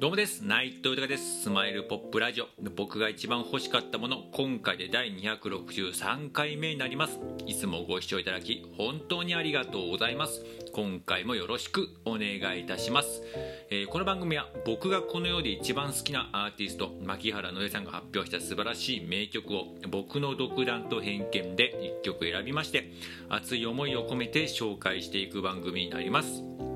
[0.00, 0.40] どうもです。
[0.46, 1.42] 内藤豊です。
[1.42, 2.46] スマイルポップラジオ。
[2.74, 4.22] 僕が一番欲しかったもの。
[4.32, 7.20] 今回で第263回目になります。
[7.44, 10.42] いつもご視聴いただき本当にありがとうございます。
[10.72, 13.22] 今回もよろしくお願いいたします、
[13.70, 22.92] えー、この番組は僕がこの世で一番好きなアーティスト牧原のえさんが発表した素晴らしい名曲を僕の独断と偏見で1曲選びまして
[23.28, 26.69] 熱い思いを込めて紹介していく番組になります。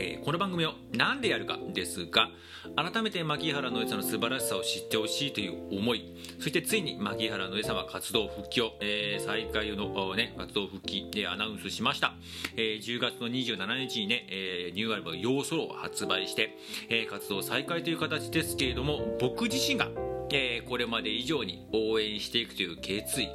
[0.00, 2.30] えー、この番組を何でやるかですが
[2.76, 12.14] 改めて牧原のえさんの素晴らしさを知ってほしいという思いそしてついに牧原のえさんは活動復帰を、えー、再開の、ね、活動復帰でアナウンスしました、
[12.56, 16.56] えー、10月の27日にね、えー、ニューアルバム「ヨーソロ」を発売して、
[16.88, 19.88] えー、活動再開という形ですけれども僕自身が
[20.30, 23.30] えー、これまで以上に応援していくという決意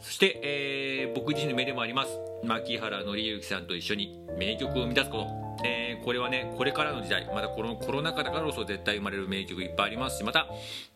[0.00, 5.45] そして、えー、僕自身の目でもあります牧原紀之さんと一緒に名曲を生み出すこと。
[5.64, 10.46] えー、これはねこれからの時代またこのコロナ禍だからこそ絶対生まれる名曲いっぱいありますしまた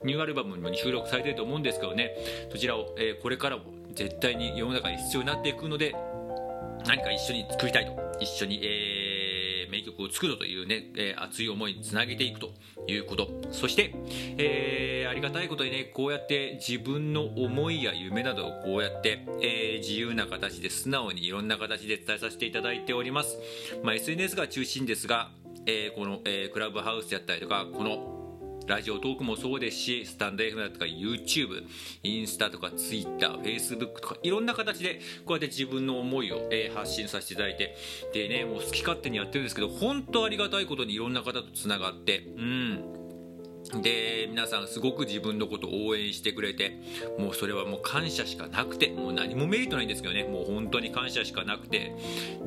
[0.04, 2.14] ニューアルバムにも収録されてると思うんですけどね
[2.50, 5.94] そちらを、えー、これからも絶対に世の中に必要になっていくので
[6.86, 8.99] 何か一緒に作りたいと一緒に、えー
[9.70, 12.52] 名曲を作るというね、えー、熱い思いにつなげていくと
[12.86, 13.30] いうこと。
[13.50, 13.94] そして、
[14.36, 23.38] えー、ありがたいことにねこうやって自分の思いや夢などをこうやって、えー、自由な形で素直にいろんな形で伝えさせていただいております、
[23.82, 25.30] まあ、SNS が中心ですが、
[25.66, 28.19] えこの、えクラブハウスやったりとかこの
[28.70, 31.64] ラジオトークもそうですし、スタンド FM だとか YouTube、
[32.04, 37.74] インスタとか Twitter、Facebook とかいろんな形でこうやって自分の思いを、えー、発信させていただいて、
[38.14, 43.00] でね、もう好き勝手にやってるんですけど、本当ありがたいことにいろんな方とつながって、うん。
[43.82, 46.80] で皆さんすごく自分のことを応援してくれて
[47.18, 51.94] もうそれはもう感謝しかなくてもう何もメリットないんですけどねもう本当に感謝しかなくて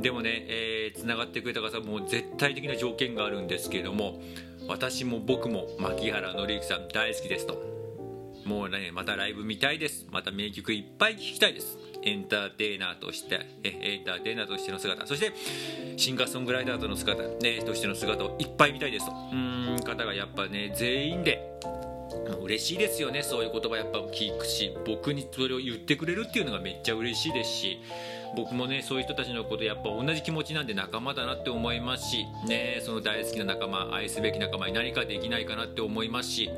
[0.02, 4.22] でもね、えー、つながってくれた方もう絶対的な条件があるんですけれども
[4.68, 7.62] 私も僕も牧原紀之さん大好きですと。
[8.46, 10.06] もうねまたライブ見たいです。
[10.12, 11.78] また名曲いっぱい聴きたいです。
[12.02, 15.06] エンターテイナーとしてえエンターテイナーとしての姿。
[15.08, 15.32] そして
[15.98, 19.12] シンガーソングライターとの姿、ね、としての姿をいっぱい見たいですと。
[19.12, 21.42] うん方がやっぱね全員で
[22.42, 23.24] 嬉しいですよね。
[23.24, 27.80] そういう言葉やっぱ聞くし僕にそれを言ってくれるっていうのがめっちゃ嬉しいですし。
[28.36, 36.50] 僕もねそういう人たちのことやっぱ同じ気持ちなんで仲間だなって思いますしねその大好きな仲間愛すべき仲間に何かできないかなって思いますし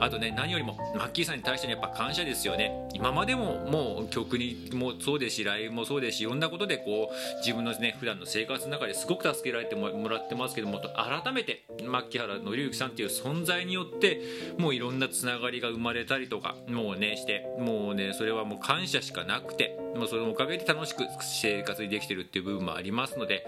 [0.00, 2.88] あとね何よりもマッキーさんに対してのやっぱ感謝ですよね。
[2.94, 14.20] 今までももう曲にもそうですしライブもそうですしいろんなことでこう自分のね普段の生活の中ですごく助けられてもらってますけども改めて牧原紀之さんっていう存在によって
[14.58, 23.46] もういろんなつながりが生まれたりとかもうねしてもうねそれはもう感謝しかなくてもそのおかげで楽しく生活できてるっていう部分もありますので、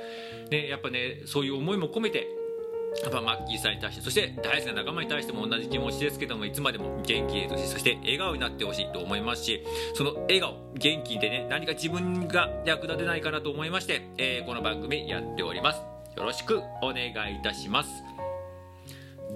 [0.50, 2.26] ね、やっぱねそういう思いも込めて
[3.02, 15.94] やっぱマッキーさんに対してそして大好きな仲間に対しても同じ気持ちですけどもいつまでも元気としそして笑顔になってほしいと思いますしその笑顔元気でね何か自分が役立てないかなと思いまして、えー、この番組やっております。
[16.16, 17.90] よろしくお願いいたします。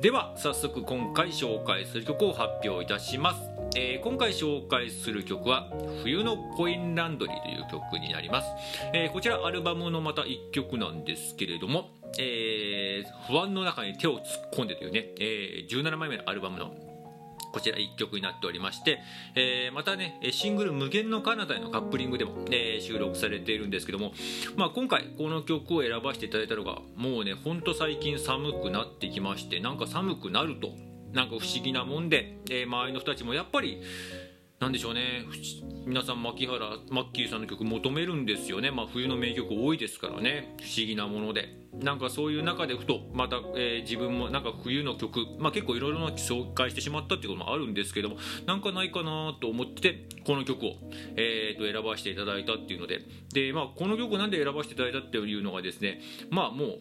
[0.00, 5.70] では早速今回紹介する曲を発表いたします、えー、今回紹介する曲は
[6.02, 8.48] 「冬のコインランドリー」という曲になります、
[8.92, 16.72] えー、こちらアルバムのまた1曲なんですけれども、えー、不安の中に手を突っ込んでというね、え17枚目のアルバムの
[17.52, 19.00] こちら1曲になっておりまして、
[19.34, 24.12] えー、またねシングル「無限の彼方へのカップリング」でも、えー、収録されているんですけども、
[24.56, 30.70] まあ、今回この曲を選ばせていただいたのがもうねほんと最近寒くなってきましてなんか寒くなると
[31.12, 33.82] なんか不思議なもんで、えー、周りの人たちもやっぱり
[34.60, 35.24] なんでしょうね。
[35.86, 36.58] 皆さん牧原
[36.90, 40.56] マッキーさんの曲求めるんですよね、まあ、冬の名曲多いですからね。
[40.60, 41.56] 不思議なもので。
[41.80, 48.16] なんかそういう中でふとまた、えー、自分もなんか冬の曲、まあ、結構いろいろな紹介してしまったっていうこともあるんですけども
[48.46, 50.72] なんかないかなと思ってこの曲を、
[51.14, 53.02] えー、と選ばせていただいたっていうので。
[53.32, 56.00] で、まあ、この曲なんで選ばせていただいたっていうのがですね
[56.30, 56.80] まあもう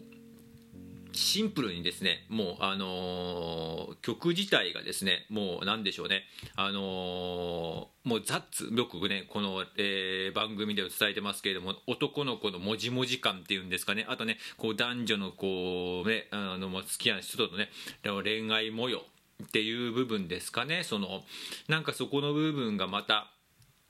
[1.17, 6.23] シンプルにですねもうあのー、曲自体がですねもうなんでしょうね。
[6.55, 14.05] あのー、もうザッツよくねこの、えー、番組で伝えてますけれども男の子のもじもじ感っていうんですかね。
[14.07, 17.69] あとねこう男女のこうねあの好きな人とのね
[18.03, 18.99] 恋愛模様
[19.43, 20.83] っていう部分ですかね。
[20.83, 21.23] その
[21.67, 23.31] なんかそこの部分がまた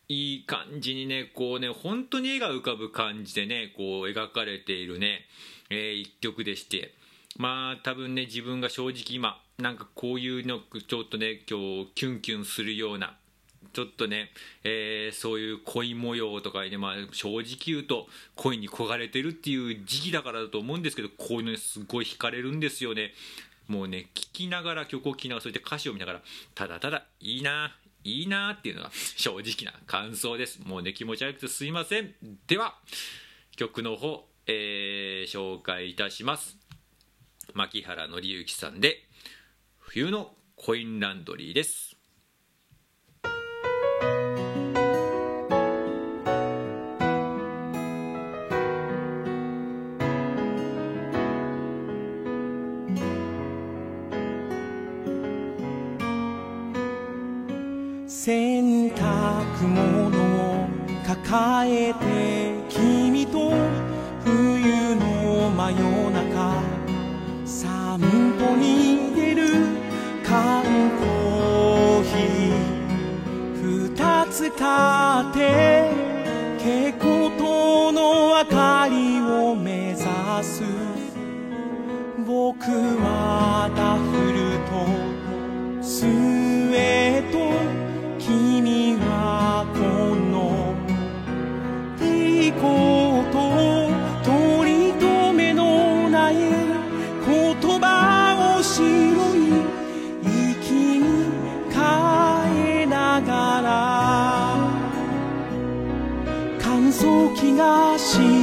[0.08, 5.26] いい感じにねこうね本当に絵が浮かぶ感じでねこう描かれているね、
[5.70, 6.96] えー、一曲でして。
[7.38, 13.16] まあ多分ね自分が正直今なんかこういうのちょっとね今日キュンキュンするような
[13.74, 14.32] ちょっとね、
[14.64, 23.14] えー、そういう恋模様とかね、まあ、正直言うと恋に焦がれてるっていう時期だからだと思うんですけどこういうのにすごい惹かれるんですよね。
[23.68, 26.22] もうね聴きながら曲を聴きながらそれで歌詞を見ながら
[26.56, 30.60] ただただいいないいなっていうのが正直な感想です。
[30.64, 32.16] もうね気持ち悪くてすいません。
[32.48, 32.76] では
[33.56, 36.67] 曲の方、えー、紹介いたします。
[37.58, 39.10] 牧原紀之さんで
[39.80, 41.96] 「冬のコインランドリー」です。
[58.08, 60.68] 洗濯物を
[61.08, 63.52] 抱えて君と
[64.24, 65.97] 冬の真夜
[74.48, 75.92] 二つ買って
[76.58, 80.00] 蛍光灯の明かりを目指
[80.42, 80.64] す。
[82.26, 83.70] 僕は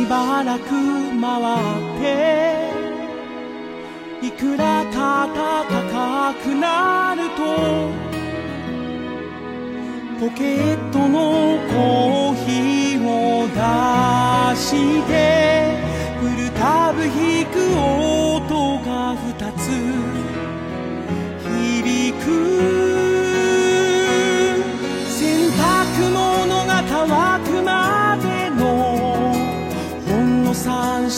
[0.05, 1.33] しばらく回
[1.81, 2.69] って
[4.27, 7.41] いくら暖かくなると
[10.21, 13.55] ポケットのコーヒーを出
[14.61, 14.73] し
[15.07, 15.11] て
[16.21, 18.24] プルタブ引く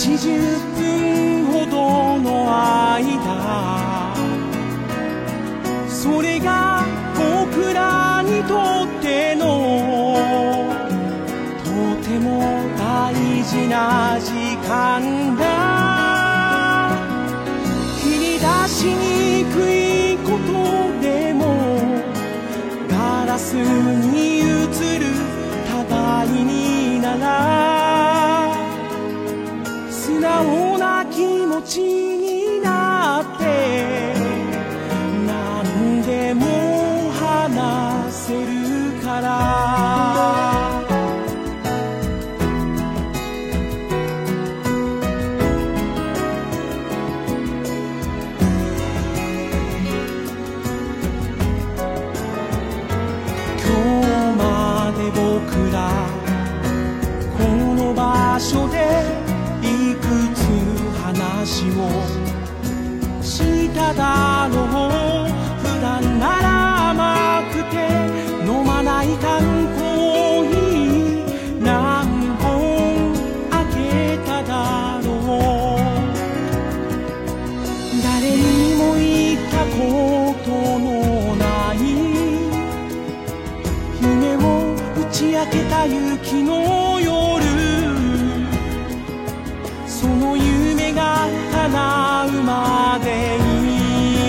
[0.06, 0.22] 3 4 0
[0.78, 1.76] 分ほど
[2.20, 2.46] の
[2.94, 4.14] 間
[5.88, 6.84] それが
[7.16, 9.44] 僕らにとっての
[11.64, 11.70] と
[12.08, 12.38] ても
[12.78, 13.12] 大
[13.42, 15.44] 事な時間だ。
[18.00, 20.52] 切り出しにくいこと
[21.02, 21.42] でも
[22.88, 24.44] ガラスに映
[25.00, 25.06] る
[25.68, 27.75] 互いになら
[30.78, 32.05] な気持ち
[61.46, 64.66] 話をしただろう
[65.60, 67.76] 普段なら甘くて
[68.44, 69.40] 飲まない缶
[69.76, 73.14] コーヒー何本
[73.48, 75.08] 開けただろ
[75.76, 76.02] う？
[78.02, 80.50] 誰にも言ったこと
[80.80, 80.84] の
[81.36, 81.76] ない
[84.02, 87.35] 夢を打ち明けた雪の夜そ
[91.68, 93.38] 叶うまで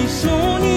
[0.03, 0.76] 一緒に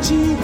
[0.00, 0.37] 気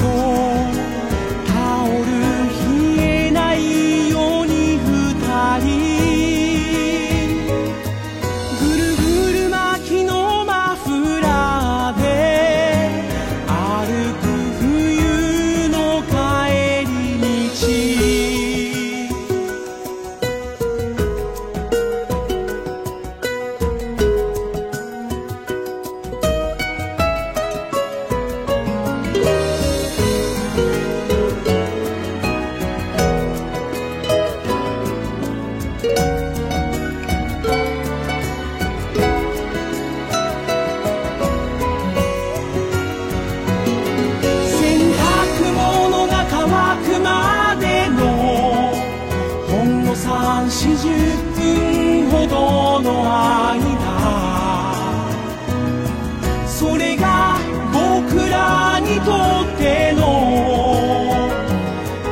[58.84, 60.00] にとっての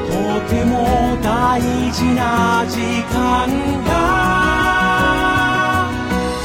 [0.08, 0.12] と
[0.48, 0.74] ても
[1.22, 1.60] 大
[1.92, 2.80] 事な時
[3.12, 3.14] 間
[3.84, 3.90] が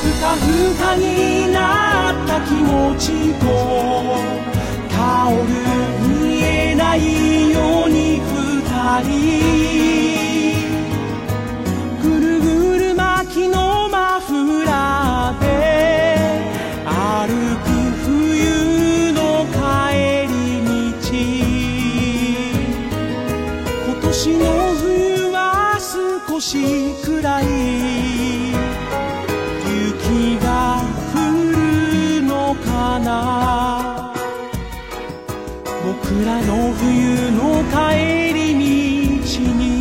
[0.01, 0.45] ふかふ
[0.79, 3.45] かになった気持ちと
[4.89, 5.47] タオル
[6.25, 9.46] 見えないように二人。
[32.99, 34.13] な
[35.85, 38.53] 僕らの冬の帰り
[39.21, 39.76] 道に